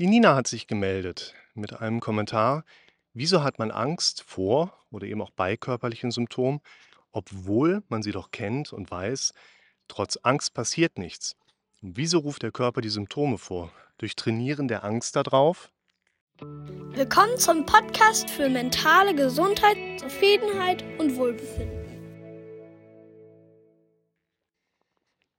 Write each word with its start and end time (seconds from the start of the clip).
Die 0.00 0.06
Nina 0.06 0.36
hat 0.36 0.46
sich 0.46 0.68
gemeldet 0.68 1.34
mit 1.54 1.72
einem 1.72 1.98
Kommentar. 1.98 2.62
Wieso 3.14 3.42
hat 3.42 3.58
man 3.58 3.72
Angst 3.72 4.22
vor 4.22 4.72
oder 4.92 5.08
eben 5.08 5.20
auch 5.20 5.30
bei 5.30 5.56
körperlichen 5.56 6.12
Symptomen, 6.12 6.60
obwohl 7.10 7.82
man 7.88 8.04
sie 8.04 8.12
doch 8.12 8.30
kennt 8.30 8.72
und 8.72 8.92
weiß, 8.92 9.32
trotz 9.88 10.16
Angst 10.22 10.54
passiert 10.54 10.98
nichts? 10.98 11.34
Und 11.82 11.96
wieso 11.96 12.20
ruft 12.20 12.44
der 12.44 12.52
Körper 12.52 12.80
die 12.80 12.90
Symptome 12.90 13.38
vor? 13.38 13.72
Durch 13.96 14.14
Trainieren 14.14 14.68
der 14.68 14.84
Angst 14.84 15.16
darauf? 15.16 15.72
Willkommen 16.38 17.36
zum 17.36 17.66
Podcast 17.66 18.30
für 18.30 18.48
mentale 18.48 19.16
Gesundheit, 19.16 19.76
Zufriedenheit 19.98 20.84
und 21.00 21.16
Wohlbefinden. 21.16 21.74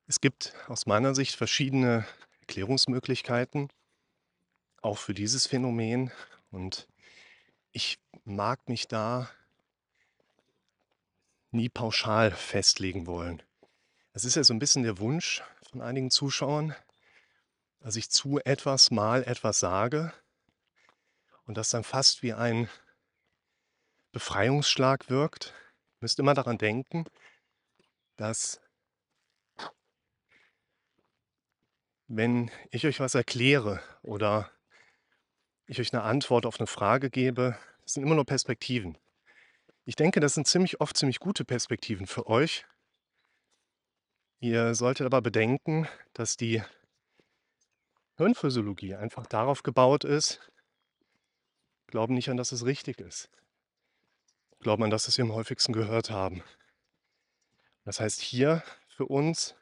Es 0.05 0.20
gibt 0.20 0.54
aus 0.68 0.86
meiner 0.86 1.16
Sicht 1.16 1.38
verschiedene 1.38 2.05
Erklärungsmöglichkeiten, 2.41 3.70
auch 4.81 4.97
für 4.97 5.13
dieses 5.13 5.47
Phänomen. 5.47 6.11
Und 6.51 6.88
ich 7.71 7.99
mag 8.23 8.67
mich 8.69 8.88
da 8.88 9.29
nie 11.52 11.69
pauschal 11.69 12.31
festlegen 12.31 13.07
wollen. 13.07 13.41
Es 14.13 14.25
ist 14.25 14.35
ja 14.35 14.43
so 14.43 14.53
ein 14.53 14.59
bisschen 14.59 14.83
der 14.83 14.99
Wunsch 14.99 15.43
von 15.69 15.81
einigen 15.81 16.11
Zuschauern, 16.11 16.75
dass 17.79 17.95
ich 17.95 18.09
zu 18.09 18.39
etwas 18.43 18.91
mal 18.91 19.23
etwas 19.23 19.59
sage 19.59 20.13
und 21.45 21.57
das 21.57 21.69
dann 21.69 21.83
fast 21.83 22.21
wie 22.21 22.33
ein 22.33 22.69
Befreiungsschlag 24.11 25.09
wirkt. 25.09 25.53
Ihr 25.93 25.97
müsst 26.02 26.19
immer 26.19 26.33
daran 26.33 26.57
denken, 26.57 27.05
dass 28.17 28.59
wenn 32.07 32.52
ich 32.71 32.85
euch 32.85 32.99
was 32.99 33.16
erkläre 33.16 33.81
oder 34.02 34.52
ich 35.70 35.80
euch 35.80 35.94
eine 35.94 36.02
Antwort 36.02 36.48
auf 36.48 36.59
eine 36.59 36.66
Frage 36.66 37.12
gebe, 37.12 37.56
das 37.84 37.94
sind 37.94 38.03
immer 38.03 38.16
nur 38.16 38.25
Perspektiven. 38.25 38.98
Ich 39.86 39.95
denke, 39.95 40.20
das 40.20 40.34
sind 40.34 40.48
ziemlich 40.48 40.81
oft 40.81 40.98
ziemlich 40.98 41.20
gute 41.20 41.45
Perspektiven 41.45 42.08
für 42.08 42.26
euch. 42.26 42.66
Ihr 44.39 44.73
solltet 44.73 45.06
aber 45.06 45.22
bedenken, 45.22 45.88
dass 46.14 46.38
die 46.38 46.64
Hirnphysiologie 48.17 48.95
einfach 48.95 49.28
darauf 49.28 49.61
gebaut 49.61 50.03
ist, 50.03 50.39
glauben 51.86 52.16
nicht 52.16 52.30
an, 52.30 52.38
dass 52.38 52.52
es 52.52 52.66
richtig 52.66 53.00
ist. 53.00 53.30
Glauben 54.59 54.83
an 54.83 54.89
das, 54.89 55.08
was 55.08 55.17
wir 55.17 55.26
am 55.26 55.33
häufigsten 55.33 55.72
gehört 55.72 56.09
haben. 56.09 56.44
Das 57.86 58.00
heißt 58.00 58.22
hier 58.22 58.64
für 58.88 59.06
uns, 59.06 59.56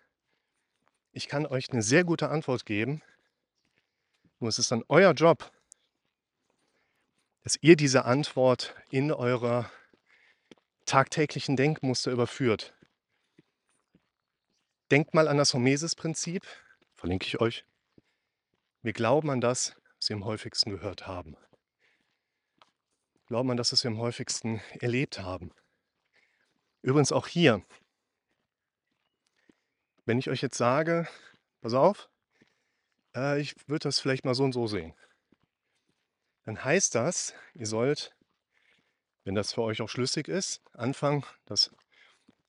ich 1.11 1.27
kann 1.27 1.45
euch 1.45 1.69
eine 1.69 1.81
sehr 1.81 2.05
gute 2.05 2.29
Antwort 2.29 2.65
geben, 2.65 3.01
nur 4.39 4.49
es 4.49 4.57
ist 4.57 4.71
dann 4.71 4.83
euer 4.87 5.11
Job, 5.13 5.51
dass 7.47 7.57
ihr 7.61 7.77
diese 7.77 8.03
Antwort 8.03 8.75
in 8.89 9.09
eurer 9.09 9.71
tagtäglichen 10.85 11.55
Denkmuster 11.55 12.11
überführt. 12.11 12.73
Denkt 14.91 15.13
mal 15.13 15.29
an 15.29 15.37
das 15.37 15.53
Hormesis-Prinzip, 15.53 16.45
verlinke 16.93 17.25
ich 17.25 17.39
euch. 17.39 17.63
Wir 18.81 18.91
glauben 18.91 19.29
an 19.29 19.39
das, 19.39 19.77
was 19.95 20.09
wir 20.09 20.17
am 20.17 20.25
häufigsten 20.25 20.71
gehört 20.71 21.07
haben. 21.07 21.37
Glauben 23.27 23.51
an 23.51 23.55
das, 23.55 23.71
was 23.71 23.81
wir 23.85 23.91
am 23.91 23.99
häufigsten 23.99 24.59
erlebt 24.81 25.19
haben. 25.19 25.51
Übrigens 26.81 27.13
auch 27.13 27.27
hier, 27.27 27.63
wenn 30.03 30.19
ich 30.19 30.29
euch 30.29 30.41
jetzt 30.41 30.57
sage, 30.57 31.07
pass 31.61 31.73
auf, 31.73 32.09
äh, 33.15 33.39
ich 33.39 33.55
würde 33.69 33.83
das 33.83 34.01
vielleicht 34.01 34.25
mal 34.25 34.35
so 34.35 34.43
und 34.43 34.51
so 34.51 34.67
sehen, 34.67 34.93
dann 36.47 36.63
heißt 36.63 36.95
das, 36.95 37.33
ihr 37.55 37.65
sollt, 37.65 38.15
wenn 39.25 39.35
das 39.35 39.51
für 39.51 39.63
euch 39.63 39.81
auch 39.81 39.89
schlüssig 39.89 40.29
ist, 40.29 40.61
anfangen, 40.71 41.25
das 41.43 41.75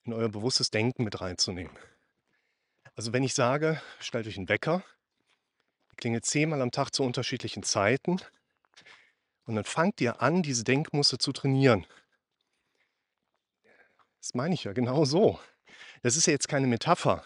in 0.04 0.12
euer 0.12 0.28
bewusstes 0.28 0.70
Denken 0.70 1.02
mit 1.02 1.20
reinzunehmen. 1.20 1.76
Also 2.94 3.12
wenn 3.12 3.24
ich 3.24 3.34
sage, 3.34 3.82
stellt 3.98 4.28
euch 4.28 4.36
einen 4.36 4.48
Wecker, 4.48 4.84
klingelt 5.96 6.24
zehnmal 6.24 6.62
am 6.62 6.70
Tag 6.70 6.94
zu 6.94 7.02
unterschiedlichen 7.02 7.64
Zeiten 7.64 8.20
und 9.46 9.56
dann 9.56 9.64
fangt 9.64 10.00
ihr 10.00 10.22
an, 10.22 10.44
diese 10.44 10.62
Denkmuster 10.62 11.18
zu 11.18 11.32
trainieren. 11.32 11.84
Das 14.20 14.34
meine 14.34 14.54
ich 14.54 14.62
ja 14.62 14.72
genau 14.74 15.06
so. 15.06 15.40
Das 16.02 16.14
ist 16.14 16.28
ja 16.28 16.32
jetzt 16.34 16.46
keine 16.46 16.68
Metapher. 16.68 17.24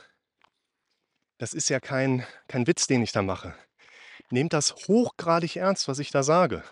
Das 1.37 1.53
ist 1.53 1.69
ja 1.69 1.81
kein, 1.81 2.27
kein 2.49 2.67
Witz, 2.67 2.87
den 2.87 3.03
ich 3.03 3.13
da 3.13 3.21
mache. 3.21 3.55
Nehmt 4.33 4.55
das 4.55 4.75
hochgradig 4.89 5.57
ernst, 5.57 5.89
was 5.89 5.99
ich 5.99 6.11
da 6.11 6.23
sage. 6.23 6.65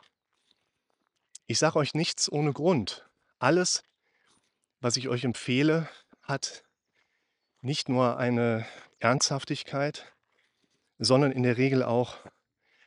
Ich 1.46 1.58
sage 1.58 1.76
euch 1.76 1.92
nichts 1.92 2.32
ohne 2.32 2.54
Grund. 2.54 3.06
Alles, 3.38 3.84
was 4.80 4.96
ich 4.96 5.10
euch 5.10 5.24
empfehle, 5.24 5.86
hat 6.22 6.64
nicht 7.60 7.90
nur 7.90 8.16
eine 8.16 8.64
Ernsthaftigkeit, 8.98 10.10
sondern 10.98 11.32
in 11.32 11.42
der 11.42 11.58
Regel 11.58 11.82
auch 11.82 12.16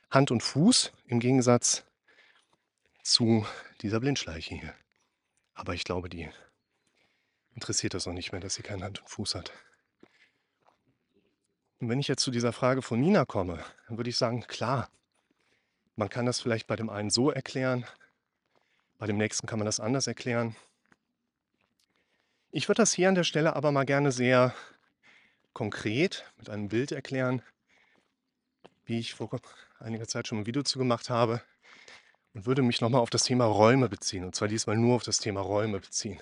Hand 0.09 0.31
und 0.31 0.41
Fuß 0.41 0.91
im 1.05 1.19
Gegensatz 1.19 1.83
zu 3.03 3.45
dieser 3.81 3.99
Blindschleiche 3.99 4.55
hier. 4.55 4.73
Aber 5.53 5.75
ich 5.75 5.83
glaube, 5.83 6.09
die 6.09 6.31
interessiert 7.53 7.93
das 7.93 8.07
auch 8.07 8.13
nicht 8.13 8.31
mehr, 8.31 8.41
dass 8.41 8.55
sie 8.55 8.63
keinen 8.63 8.83
Hand 8.83 9.01
und 9.01 9.07
Fuß 9.07 9.35
hat. 9.35 9.53
Und 11.83 11.89
wenn 11.89 11.99
ich 11.99 12.07
jetzt 12.07 12.23
zu 12.23 12.31
dieser 12.31 12.53
Frage 12.53 12.81
von 12.81 13.01
Nina 13.01 13.25
komme, 13.25 13.61
dann 13.89 13.97
würde 13.97 14.09
ich 14.09 14.15
sagen, 14.15 14.47
klar, 14.47 14.89
man 15.97 16.07
kann 16.07 16.25
das 16.25 16.39
vielleicht 16.39 16.65
bei 16.65 16.77
dem 16.77 16.89
einen 16.89 17.09
so 17.09 17.29
erklären, 17.29 17.85
bei 18.99 19.05
dem 19.05 19.17
nächsten 19.17 19.47
kann 19.47 19.59
man 19.59 19.65
das 19.65 19.81
anders 19.81 20.07
erklären. 20.07 20.55
Ich 22.51 22.69
würde 22.69 22.81
das 22.81 22.93
hier 22.93 23.09
an 23.09 23.15
der 23.15 23.25
Stelle 23.25 23.57
aber 23.57 23.73
mal 23.73 23.83
gerne 23.83 24.13
sehr 24.13 24.55
konkret 25.51 26.23
mit 26.37 26.49
einem 26.49 26.69
Bild 26.69 26.93
erklären, 26.93 27.41
wie 28.85 28.99
ich 28.99 29.13
vor 29.13 29.29
einiger 29.79 30.07
Zeit 30.07 30.29
schon 30.29 30.37
ein 30.37 30.45
Video 30.45 30.63
zu 30.63 30.79
gemacht 30.79 31.09
habe 31.09 31.41
und 32.33 32.45
würde 32.45 32.61
mich 32.61 32.79
nochmal 32.79 33.01
auf 33.01 33.09
das 33.09 33.25
Thema 33.25 33.43
Räume 33.43 33.89
beziehen 33.89 34.23
und 34.23 34.33
zwar 34.35 34.47
diesmal 34.47 34.77
nur 34.77 34.95
auf 34.95 35.03
das 35.03 35.17
Thema 35.17 35.41
Räume 35.41 35.81
beziehen. 35.81 36.21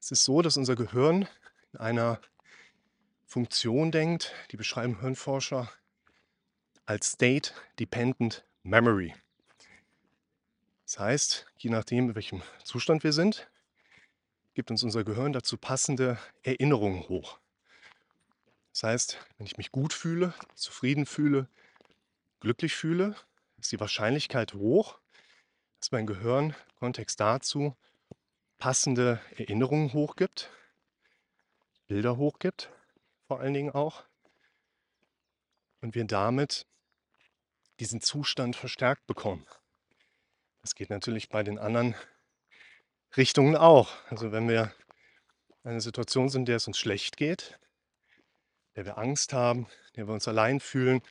Es 0.00 0.12
ist 0.12 0.24
so, 0.24 0.40
dass 0.40 0.56
unser 0.56 0.76
Gehirn 0.76 1.28
in 1.74 1.80
einer 1.80 2.20
Funktion 3.34 3.90
denkt, 3.90 4.32
die 4.52 4.56
beschreiben 4.56 5.00
Hirnforscher 5.00 5.68
als 6.86 7.10
State 7.14 7.50
Dependent 7.80 8.44
Memory. 8.62 9.12
Das 10.84 11.00
heißt, 11.00 11.46
je 11.56 11.70
nachdem, 11.70 12.10
in 12.10 12.14
welchem 12.14 12.42
Zustand 12.62 13.02
wir 13.02 13.12
sind, 13.12 13.50
gibt 14.54 14.70
uns 14.70 14.84
unser 14.84 15.02
Gehirn 15.02 15.32
dazu 15.32 15.56
passende 15.56 16.16
Erinnerungen 16.44 17.08
hoch. 17.08 17.40
Das 18.70 18.84
heißt, 18.84 19.18
wenn 19.36 19.46
ich 19.46 19.56
mich 19.56 19.72
gut 19.72 19.92
fühle, 19.92 20.32
zufrieden 20.54 21.04
fühle, 21.04 21.48
glücklich 22.38 22.76
fühle, 22.76 23.16
ist 23.58 23.72
die 23.72 23.80
Wahrscheinlichkeit 23.80 24.54
hoch, 24.54 25.00
dass 25.80 25.90
mein 25.90 26.06
Gehirn 26.06 26.54
Kontext 26.76 27.18
dazu 27.18 27.76
passende 28.58 29.20
Erinnerungen 29.36 29.92
hochgibt, 29.92 30.52
Bilder 31.88 32.16
hochgibt 32.16 32.70
vor 33.26 33.40
allen 33.40 33.54
Dingen 33.54 33.70
auch. 33.70 34.04
Und 35.80 35.94
wir 35.94 36.04
damit 36.04 36.66
diesen 37.80 38.00
Zustand 38.00 38.56
verstärkt 38.56 39.06
bekommen. 39.06 39.46
Das 40.62 40.74
geht 40.74 40.90
natürlich 40.90 41.28
bei 41.28 41.42
den 41.42 41.58
anderen 41.58 41.94
Richtungen 43.16 43.56
auch. 43.56 43.92
Also 44.08 44.32
wenn 44.32 44.48
wir 44.48 44.74
in 45.62 45.70
einer 45.70 45.80
Situation 45.80 46.28
sind, 46.28 46.42
in 46.42 46.46
der 46.46 46.56
es 46.56 46.66
uns 46.66 46.78
schlecht 46.78 47.16
geht, 47.16 47.58
in 48.68 48.74
der 48.76 48.86
wir 48.86 48.98
Angst 48.98 49.32
haben, 49.32 49.66
in 49.88 49.92
der 49.96 50.08
wir 50.08 50.14
uns 50.14 50.28
allein 50.28 50.60
fühlen, 50.60 51.02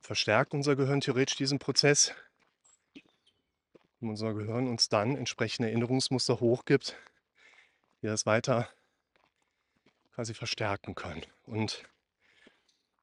verstärkt 0.00 0.54
unser 0.54 0.76
Gehirn 0.76 1.00
theoretisch 1.00 1.36
diesen 1.36 1.58
Prozess. 1.58 2.14
Und 4.00 4.10
unser 4.10 4.34
Gehirn 4.34 4.68
uns 4.68 4.88
dann 4.88 5.16
entsprechende 5.16 5.68
Erinnerungsmuster 5.68 6.38
hochgibt, 6.40 6.96
die 8.02 8.06
das 8.06 8.26
weiter 8.26 8.68
quasi 10.16 10.32
verstärken 10.32 10.94
können. 10.94 11.26
Und 11.44 11.84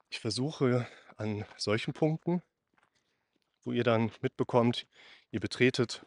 ich 0.10 0.20
versuche 0.20 0.88
an 1.16 1.46
solchen 1.58 1.94
Punkten, 1.94 2.42
wo 3.64 3.72
ihr 3.72 3.84
dann 3.84 4.12
mitbekommt, 4.22 4.88
ihr 5.30 5.40
betretet 5.40 6.04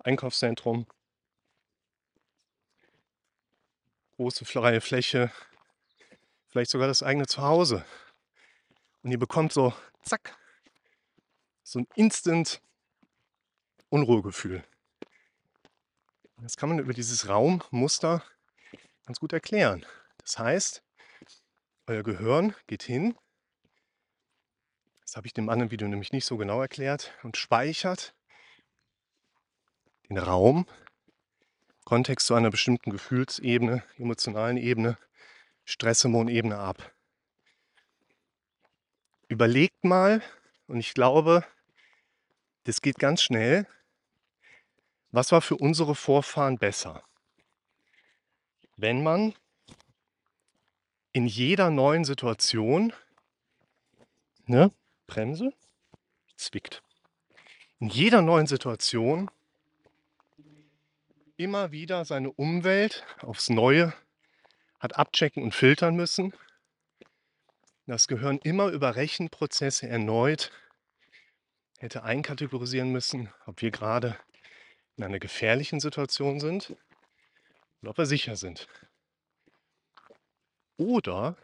Einkaufszentrum, 0.00 0.88
große 4.16 4.44
freie 4.44 4.80
Fläche, 4.80 5.30
vielleicht 6.48 6.72
sogar 6.72 6.88
das 6.88 7.04
eigene 7.04 7.28
Zuhause. 7.28 7.84
Und 9.04 9.12
ihr 9.12 9.18
bekommt 9.18 9.52
so, 9.52 9.72
zack, 10.02 10.36
so 11.62 11.78
ein 11.78 11.86
Instant 11.94 12.60
Unruhegefühl. 13.90 14.64
Das 16.38 16.56
kann 16.56 16.68
man 16.68 16.80
über 16.80 16.94
dieses 16.94 17.28
Raummuster 17.28 18.24
ganz 19.06 19.20
gut 19.20 19.32
erklären. 19.32 19.86
Das 20.28 20.38
heißt, 20.38 20.82
euer 21.86 22.02
Gehirn 22.02 22.54
geht 22.66 22.82
hin, 22.82 23.16
das 25.00 25.16
habe 25.16 25.26
ich 25.26 25.32
dem 25.32 25.48
anderen 25.48 25.70
Video 25.70 25.88
nämlich 25.88 26.12
nicht 26.12 26.26
so 26.26 26.36
genau 26.36 26.60
erklärt, 26.60 27.14
und 27.22 27.38
speichert 27.38 28.14
den 30.10 30.18
Raum, 30.18 30.66
Kontext 31.86 32.26
zu 32.26 32.34
einer 32.34 32.50
bestimmten 32.50 32.90
Gefühlsebene, 32.90 33.82
emotionalen 33.96 34.58
Ebene, 34.58 34.98
Stresshormonebene 35.64 36.58
ab. 36.58 36.94
Überlegt 39.28 39.82
mal, 39.82 40.20
und 40.66 40.78
ich 40.78 40.92
glaube, 40.92 41.42
das 42.64 42.82
geht 42.82 42.98
ganz 42.98 43.22
schnell, 43.22 43.66
was 45.10 45.32
war 45.32 45.40
für 45.40 45.56
unsere 45.56 45.94
Vorfahren 45.94 46.58
besser? 46.58 47.02
Wenn 48.76 49.02
man 49.02 49.34
in 51.18 51.26
jeder 51.26 51.72
neuen 51.72 52.04
Situation, 52.04 52.92
ne, 54.46 54.70
Bremse, 55.08 55.52
zwickt, 56.36 56.80
in 57.80 57.88
jeder 57.88 58.22
neuen 58.22 58.46
Situation 58.46 59.28
immer 61.36 61.72
wieder 61.72 62.04
seine 62.04 62.30
Umwelt 62.30 63.04
aufs 63.20 63.50
Neue 63.50 63.92
hat 64.78 64.94
abchecken 64.94 65.42
und 65.42 65.56
filtern 65.56 65.96
müssen. 65.96 66.32
Das 67.86 68.06
Gehirn 68.06 68.38
immer 68.44 68.68
über 68.68 68.94
Rechenprozesse 68.94 69.88
erneut 69.88 70.52
hätte 71.80 72.04
einkategorisieren 72.04 72.92
müssen, 72.92 73.28
ob 73.44 73.60
wir 73.60 73.72
gerade 73.72 74.16
in 74.96 75.02
einer 75.02 75.18
gefährlichen 75.18 75.80
Situation 75.80 76.38
sind 76.38 76.76
und 77.82 77.88
ob 77.88 77.98
wir 77.98 78.06
sicher 78.06 78.36
sind. 78.36 78.68
Oder 80.78 81.36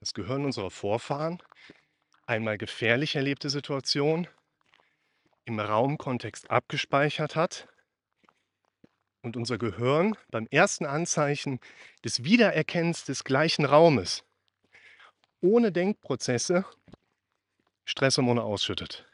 das 0.00 0.14
Gehirn 0.14 0.44
unserer 0.44 0.70
Vorfahren 0.70 1.42
einmal 2.24 2.56
gefährlich 2.56 3.16
erlebte 3.16 3.50
Situation 3.50 4.28
im 5.44 5.60
Raumkontext 5.60 6.50
abgespeichert 6.50 7.36
hat 7.36 7.68
und 9.22 9.36
unser 9.36 9.58
Gehirn 9.58 10.16
beim 10.30 10.46
ersten 10.50 10.86
Anzeichen 10.86 11.60
des 12.04 12.24
Wiedererkennens 12.24 13.04
des 13.04 13.24
gleichen 13.24 13.64
Raumes 13.64 14.24
ohne 15.40 15.72
Denkprozesse 15.72 16.64
Stresshormone 17.84 18.42
ausschüttet. 18.42 19.04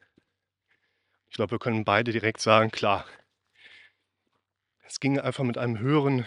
Ich 1.31 1.37
glaube, 1.37 1.53
wir 1.53 1.59
können 1.59 1.85
beide 1.85 2.13
direkt 2.13 2.41
sagen, 2.41 2.71
klar, 2.71 3.07
es 4.83 5.01
ging 5.01 5.19
einfach 5.19 5.45
mit 5.45 5.59
einem 5.59 5.79
höheren 5.79 6.27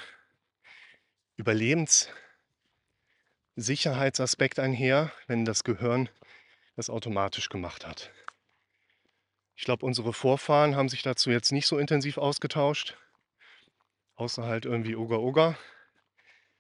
Überlebenssicherheitsaspekt 3.56 4.58
einher, 4.58 5.12
wenn 5.28 5.46
das 5.46 5.64
Gehirn 5.64 6.10
das 6.76 6.90
automatisch 6.90 7.50
gemacht 7.50 7.86
hat. 7.86 8.12
Ich 9.56 9.64
glaube, 9.64 9.86
unsere 9.86 10.12
Vorfahren 10.12 10.76
haben 10.76 10.90
sich 10.90 11.04
dazu 11.04 11.30
jetzt 11.30 11.52
nicht 11.52 11.68
so 11.68 11.78
intensiv 11.78 12.18
ausgetauscht, 12.18 12.98
außer 14.16 14.44
halt 14.46 14.66
irgendwie 14.66 14.96
Oga 14.96 15.18
Oga. 15.18 15.56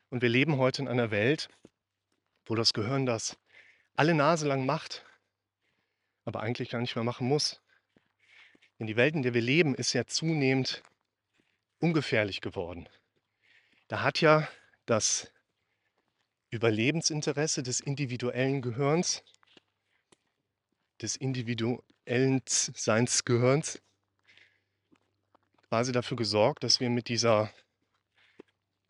Und 0.10 0.22
wir 0.22 0.30
leben 0.30 0.58
heute 0.58 0.84
in 0.84 0.88
einer 0.88 1.10
Welt, 1.10 1.50
wo 2.46 2.54
das 2.54 2.74
Gehirn 2.74 3.08
das 3.08 3.40
alle 3.96 4.14
Nase 4.14 4.48
lang 4.48 4.68
macht, 4.68 5.04
aber 6.26 6.42
eigentlich 6.42 6.70
gar 6.70 6.82
nicht 6.82 6.96
mehr 6.96 7.04
machen 7.04 7.28
muss. 7.28 7.60
Denn 8.78 8.86
die 8.86 8.98
Welt, 8.98 9.16
in 9.16 9.24
der 9.24 9.34
wir 9.34 9.42
leben, 9.42 9.74
ist 9.74 9.94
ja 9.94 10.06
zunehmend 10.06 10.84
ungefährlich 11.80 12.40
geworden. 12.40 12.88
Da 13.88 14.04
hat 14.04 14.22
ja 14.22 14.48
das 14.86 15.33
Überlebensinteresse 16.54 17.64
des 17.64 17.80
individuellen 17.80 18.62
Gehirns, 18.62 19.24
des 21.02 21.16
individuellen 21.16 22.42
Seinsgehirns 22.46 23.82
quasi 25.68 25.92
dafür 25.92 26.18
gesorgt, 26.18 26.64
dass 26.64 26.80
wir 26.80 26.90
mit 26.90 27.10
dieser 27.10 27.52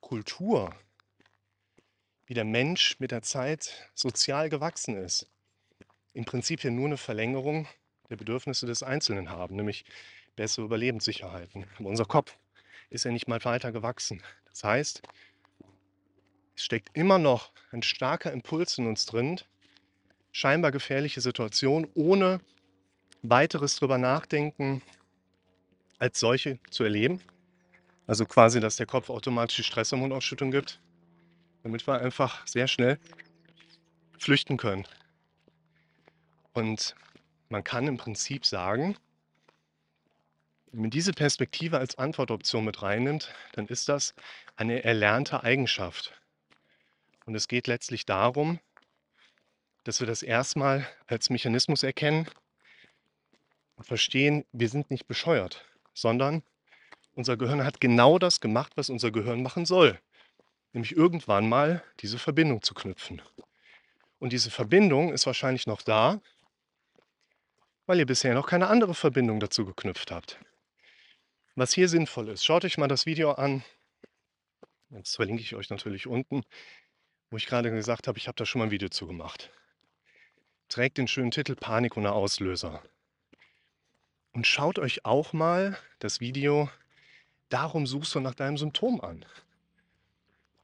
Kultur, 0.02 0.76
wie 2.26 2.34
der 2.34 2.44
Mensch 2.44 3.00
mit 3.00 3.12
der 3.12 3.22
Zeit 3.22 3.90
sozial 3.94 4.50
gewachsen 4.50 4.98
ist, 4.98 5.28
im 6.14 6.26
Prinzip 6.26 6.64
ja 6.64 6.70
nur 6.70 6.88
eine 6.88 6.98
Verlängerung 6.98 7.68
der 8.10 8.18
Bedürfnisse 8.18 8.66
des 8.66 8.84
Einzelnen 8.84 9.30
haben, 9.30 9.56
nämlich 9.56 9.86
bessere 10.36 10.66
Überlebenssicherheiten. 10.66 11.66
Aber 11.80 11.90
unser 11.90 12.06
Kopf 12.06 12.38
ist 12.90 13.06
er 13.06 13.12
nicht 13.12 13.28
mal 13.28 13.44
weiter 13.46 13.72
gewachsen. 13.72 14.22
Das 14.50 14.64
heißt, 14.64 15.02
es 16.56 16.64
steckt 16.64 16.90
immer 16.94 17.18
noch 17.18 17.52
ein 17.72 17.84
starker 17.84 18.32
Impuls 18.32 18.78
in 18.78 18.88
uns 18.88 19.06
drin, 19.06 19.40
scheinbar 20.32 20.72
gefährliche 20.72 21.22
Situation 21.22 21.88
ohne 21.96 22.40
weiteres 23.22 23.78
drüber 23.78 23.98
nachdenken 23.98 24.82
als 25.98 26.20
solche 26.20 26.60
zu 26.70 26.84
erleben. 26.84 27.22
Also 28.06 28.26
quasi, 28.26 28.60
dass 28.60 28.76
der 28.76 28.86
Kopf 28.86 29.10
automatisch 29.10 29.56
die 29.56 29.64
Stresshormonausschüttung 29.64 30.52
gibt, 30.52 30.82
damit 31.64 31.88
wir 31.88 32.02
einfach 32.02 32.46
sehr 32.46 32.68
schnell 32.68 33.00
flüchten 34.18 34.58
können. 34.58 34.86
Und 36.54 36.96
man 37.50 37.64
kann 37.64 37.88
im 37.88 37.98
Prinzip 37.98 38.46
sagen, 38.46 38.98
wenn 40.72 40.82
man 40.82 40.90
diese 40.90 41.14
Perspektive 41.14 41.78
als 41.78 41.98
Antwortoption 41.98 42.66
mit 42.66 42.82
reinnimmt, 42.82 43.32
dann 43.54 43.68
ist 43.68 43.88
das 43.90 44.14
eine 44.56 44.84
erlernte 44.84 45.44
Eigenschaft. 45.44 46.14
Und 47.26 47.36
es 47.36 47.48
geht 47.48 47.68
letztlich 47.68 48.06
darum, 48.06 48.60
dass 49.84 50.00
wir 50.00 50.08
das 50.08 50.24
erstmal 50.24 50.88
als 51.08 51.30
Mechanismus 51.30 51.84
erkennen 51.84 52.30
und 53.76 53.86
verstehen, 53.86 54.46
wir 54.52 54.70
sind 54.70 54.92
nicht 54.92 55.08
bescheuert, 55.08 55.66
sondern 55.94 56.44
unser 57.16 57.38
Gehirn 57.38 57.64
hat 57.64 57.82
genau 57.82 58.18
das 58.20 58.42
gemacht, 58.42 58.74
was 58.76 58.90
unser 58.90 59.12
Gehirn 59.12 59.44
machen 59.44 59.66
soll. 59.66 60.00
Nämlich 60.72 60.96
irgendwann 60.96 61.48
mal 61.48 61.84
diese 62.00 62.18
Verbindung 62.18 62.62
zu 62.62 62.74
knüpfen. 62.74 63.22
Und 64.20 64.34
diese 64.34 64.50
Verbindung 64.50 65.14
ist 65.14 65.26
wahrscheinlich 65.26 65.68
noch 65.68 65.82
da, 65.82 66.22
weil 67.86 68.00
ihr 68.00 68.06
bisher 68.06 68.34
noch 68.34 68.48
keine 68.48 68.68
andere 68.68 68.96
Verbindung 68.96 69.40
dazu 69.40 69.66
geknüpft 69.66 70.12
habt 70.12 70.40
was 71.56 71.74
hier 71.74 71.90
sinnvoll 71.90 72.30
ist. 72.30 72.44
Schaut 72.44 72.66
euch 72.66 72.78
mal 72.78 72.88
das 72.88 73.06
Video 73.06 73.32
an. 73.32 73.64
Das 74.90 75.16
verlinke 75.16 75.42
ich 75.42 75.56
euch 75.56 75.70
natürlich 75.70 76.08
unten, 76.08 76.44
wo 77.34 77.38
ich 77.38 77.48
gerade 77.48 77.72
gesagt 77.72 78.08
habe, 78.08 78.20
ich 78.20 78.28
habe 78.28 78.36
da 78.36 78.46
schon 78.46 78.60
mal 78.60 78.66
ein 78.66 78.72
Video 78.72 78.90
zu 78.90 79.08
gemacht. 79.08 79.50
Trägt 80.70 81.00
den 81.00 81.08
schönen 81.08 81.32
Titel 81.32 81.56
Panik 81.56 81.98
ohne 81.98 82.12
Auslöser. 82.12 82.84
Und 84.34 84.46
schaut 84.46 84.78
euch 84.78 85.04
auch 85.04 85.34
mal 85.34 85.76
das 85.98 86.20
Video 86.20 86.70
Darum 87.50 87.88
suchst 87.88 88.14
du 88.14 88.20
nach 88.20 88.36
deinem 88.36 88.58
Symptom 88.58 89.02
an. 89.02 89.26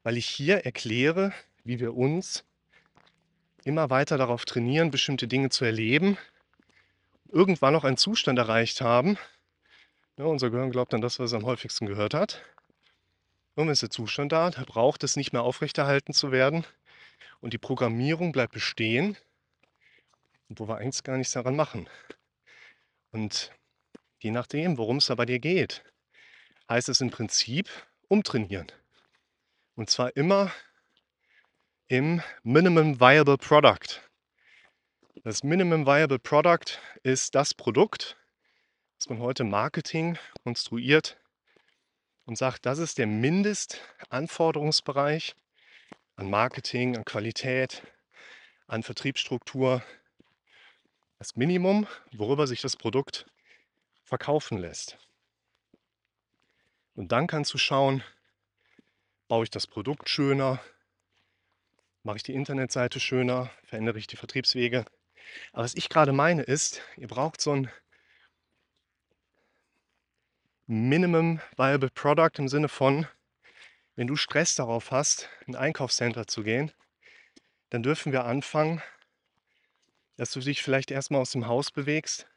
Weil 0.03 0.17
ich 0.17 0.27
hier 0.27 0.65
erkläre, 0.65 1.33
wie 1.63 1.79
wir 1.79 1.95
uns 1.95 2.43
immer 3.63 3.89
weiter 3.89 4.19
darauf 4.19 4.45
trainieren, 4.45 4.91
bestimmte 4.91 5.27
Dinge 5.27 5.49
zu 5.49 5.65
erleben, 5.65 6.19
irgendwann 7.31 7.73
noch 7.73 7.83
einen 7.83 7.97
Zustand 7.97 8.37
erreicht 8.37 8.81
haben, 8.81 9.17
ja, 10.17 10.25
unser 10.25 10.51
Gehirn 10.51 10.71
glaubt 10.71 10.93
an 10.93 11.01
das, 11.01 11.17
was 11.17 11.31
es 11.31 11.33
am 11.35 11.45
häufigsten 11.45 11.87
gehört 11.87 12.13
hat. 12.13 12.43
Und 13.59 13.67
wenn 13.67 13.73
ist 13.73 13.81
der 13.81 13.89
Zustand 13.89 14.31
da, 14.31 14.51
da 14.51 14.63
braucht 14.63 15.03
es 15.03 15.17
nicht 15.17 15.33
mehr 15.33 15.41
aufrechterhalten 15.43 16.13
zu 16.13 16.31
werden. 16.31 16.65
Und 17.41 17.51
die 17.51 17.57
Programmierung 17.57 18.31
bleibt 18.31 18.53
bestehen, 18.53 19.17
wo 20.47 20.69
wir 20.69 20.77
eigentlich 20.77 21.03
gar 21.03 21.17
nichts 21.17 21.33
daran 21.33 21.57
machen. 21.57 21.89
Und 23.11 23.51
je 24.19 24.31
nachdem, 24.31 24.77
worum 24.77 24.95
es 24.95 25.07
da 25.07 25.15
bei 25.15 25.25
dir 25.25 25.39
geht, 25.39 25.83
heißt 26.69 26.87
es 26.87 27.01
im 27.01 27.11
Prinzip 27.11 27.67
umtrainieren. 28.07 28.71
Und 29.75 29.89
zwar 29.89 30.15
immer 30.15 30.53
im 31.87 32.21
Minimum 32.43 33.01
Viable 33.01 33.37
Product. 33.37 33.99
Das 35.25 35.43
Minimum 35.43 35.85
Viable 35.85 36.19
Product 36.19 36.79
ist 37.03 37.35
das 37.35 37.53
Produkt, 37.53 38.15
dass 38.99 39.09
man 39.09 39.19
heute 39.19 39.43
Marketing 39.43 40.17
konstruiert 40.45 41.17
und 42.29 42.37
sagt, 42.37 42.65
das 42.67 42.77
ist 42.77 42.99
der 42.99 43.07
Mindestanforderungsbereich 43.07 45.35
an 46.15 46.29
Marketing, 46.29 46.95
an 46.95 47.03
Qualität, 47.03 47.81
an 48.67 48.83
Vertriebsstruktur, 48.83 49.81
das 51.17 51.35
Minimum, 51.35 51.87
worüber 52.11 52.45
sich 52.45 52.61
das 52.61 52.77
Produkt 52.77 53.25
verkaufen 54.03 54.59
lässt. 54.59 54.99
Und 56.93 57.11
dann 57.11 57.25
kannst 57.25 57.51
du 57.51 57.57
schauen, 57.57 58.03
baue 59.27 59.45
ich 59.45 59.49
das 59.49 59.65
Produkt 59.65 60.07
schöner, 60.07 60.61
mache 62.03 62.17
ich 62.17 62.23
die 62.23 62.35
Internetseite 62.35 62.99
schöner, 62.99 63.49
verändere 63.63 63.97
ich 63.97 64.05
die 64.05 64.17
Vertriebswege. 64.17 64.85
Aber 65.51 65.63
was 65.63 65.73
ich 65.73 65.89
gerade 65.89 66.13
meine 66.13 66.43
ist, 66.43 66.83
ihr 66.95 67.07
braucht 67.07 67.41
so 67.41 67.53
ein 67.53 67.71
Minimum 70.71 71.41
Viable 71.57 71.89
Product 71.89 72.37
im 72.37 72.47
Sinne 72.47 72.69
von, 72.69 73.07
wenn 73.95 74.05
du 74.05 74.15
Stress 74.15 74.53
darauf 74.53 74.91
hast, 74.91 75.27
in 75.47 75.55
ein 75.55 75.61
Einkaufscenter 75.63 76.27
zu 76.27 76.43
gehen, 76.43 76.71
dann 77.71 77.81
dürfen 77.81 78.11
wir 78.11 78.25
anfangen, 78.25 78.79
dass 80.17 80.29
du 80.29 80.39
dich 80.39 80.61
vielleicht 80.61 80.91
erstmal 80.91 81.21
aus 81.21 81.31
dem 81.31 81.47
Haus 81.47 81.71
bewegst 81.71 82.27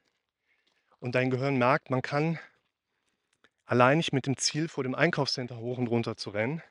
und 0.99 1.15
dein 1.15 1.29
Gehirn 1.29 1.59
merkt, 1.59 1.91
man 1.91 2.01
kann 2.01 2.39
allein 3.67 3.99
nicht 3.99 4.15
mit 4.15 4.27
dem 4.27 4.39
Ziel, 4.39 4.67
vor 4.67 4.83
dem 4.83 4.95
Einkaufscenter 4.95 5.59
hoch 5.59 5.77
und 5.77 5.89
runter 5.89 6.17
zu 6.17 6.31
rennen, 6.31 6.63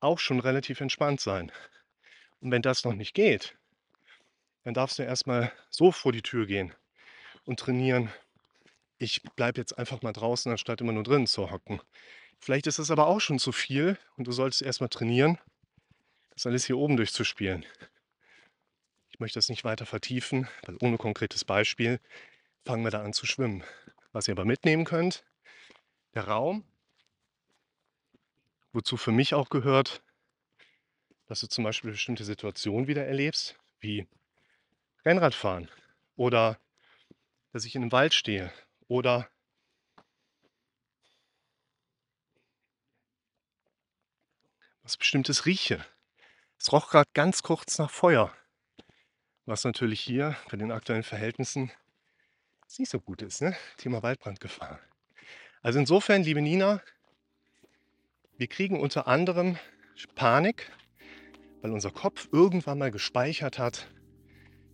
auch 0.00 0.18
schon 0.18 0.40
relativ 0.40 0.80
entspannt 0.80 1.20
sein. 1.20 1.52
Und 2.40 2.50
wenn 2.50 2.62
das 2.62 2.82
noch 2.82 2.94
nicht 2.94 3.12
geht, 3.12 3.58
dann 4.62 4.72
darfst 4.72 4.98
du 4.98 5.02
erstmal 5.02 5.52
so 5.68 5.92
vor 5.92 6.12
die 6.12 6.22
Tür 6.22 6.46
gehen 6.46 6.74
und 7.44 7.60
trainieren. 7.60 8.10
Ich 8.98 9.22
bleibe 9.22 9.60
jetzt 9.60 9.76
einfach 9.76 10.02
mal 10.02 10.12
draußen, 10.12 10.50
anstatt 10.50 10.80
immer 10.80 10.92
nur 10.92 11.02
drinnen 11.02 11.26
zu 11.26 11.50
hocken. 11.50 11.80
Vielleicht 12.38 12.66
ist 12.66 12.78
das 12.78 12.90
aber 12.90 13.06
auch 13.06 13.20
schon 13.20 13.38
zu 13.38 13.52
viel 13.52 13.98
und 14.16 14.26
du 14.26 14.32
solltest 14.32 14.62
erstmal 14.62 14.88
trainieren, 14.88 15.38
das 16.30 16.46
alles 16.46 16.64
hier 16.64 16.78
oben 16.78 16.96
durchzuspielen. 16.96 17.64
Ich 19.10 19.20
möchte 19.20 19.38
das 19.38 19.48
nicht 19.48 19.64
weiter 19.64 19.86
vertiefen, 19.86 20.48
weil 20.66 20.76
ohne 20.80 20.98
konkretes 20.98 21.44
Beispiel 21.44 22.00
fangen 22.64 22.84
wir 22.84 22.90
da 22.90 23.02
an 23.02 23.12
zu 23.12 23.26
schwimmen. 23.26 23.64
Was 24.12 24.28
ihr 24.28 24.32
aber 24.32 24.44
mitnehmen 24.44 24.84
könnt, 24.84 25.24
der 26.14 26.24
Raum, 26.28 26.64
wozu 28.72 28.96
für 28.96 29.12
mich 29.12 29.34
auch 29.34 29.50
gehört, 29.50 30.02
dass 31.26 31.40
du 31.40 31.48
zum 31.48 31.64
Beispiel 31.64 31.90
bestimmte 31.90 32.24
Situationen 32.24 32.86
wieder 32.86 33.06
erlebst, 33.06 33.58
wie 33.80 34.06
Rennradfahren 35.04 35.70
oder 36.16 36.58
dass 37.52 37.64
ich 37.64 37.74
in 37.74 37.82
einem 37.82 37.92
Wald 37.92 38.14
stehe 38.14 38.52
oder 38.88 39.28
was 44.82 44.96
Bestimmtes 44.96 45.46
rieche. 45.46 45.84
Es 46.58 46.72
roch 46.72 46.90
gerade 46.90 47.10
ganz 47.12 47.42
kurz 47.42 47.78
nach 47.78 47.90
Feuer, 47.90 48.32
was 49.44 49.64
natürlich 49.64 50.00
hier 50.00 50.36
bei 50.50 50.56
den 50.56 50.72
aktuellen 50.72 51.02
Verhältnissen 51.02 51.70
nicht 52.78 52.90
so 52.90 53.00
gut 53.00 53.22
ist. 53.22 53.40
Ne? 53.40 53.56
Thema 53.78 54.02
Waldbrandgefahr. 54.02 54.80
Also 55.62 55.78
insofern, 55.78 56.22
liebe 56.22 56.42
Nina, 56.42 56.82
wir 58.36 58.46
kriegen 58.48 58.78
unter 58.80 59.06
anderem 59.06 59.58
Panik, 60.14 60.70
weil 61.62 61.72
unser 61.72 61.90
Kopf 61.90 62.28
irgendwann 62.32 62.78
mal 62.78 62.90
gespeichert 62.90 63.58
hat, 63.58 63.88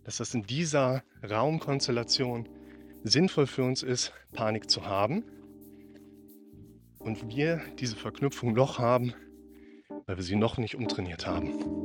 dass 0.03 0.17
das 0.17 0.33
in 0.33 0.43
dieser 0.43 1.03
Raumkonstellation 1.23 2.49
sinnvoll 3.03 3.47
für 3.47 3.63
uns 3.63 3.83
ist, 3.83 4.13
Panik 4.31 4.69
zu 4.69 4.85
haben. 4.85 5.23
Und 6.99 7.27
wir 7.27 7.61
diese 7.79 7.95
Verknüpfung 7.95 8.53
noch 8.53 8.79
haben, 8.79 9.13
weil 10.05 10.17
wir 10.17 10.23
sie 10.23 10.37
noch 10.37 10.57
nicht 10.57 10.75
umtrainiert 10.75 11.27
haben. 11.27 11.82